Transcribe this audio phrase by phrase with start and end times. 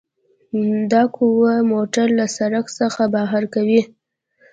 [0.91, 3.81] دا قوه موټر له سرک څخه بهر کوي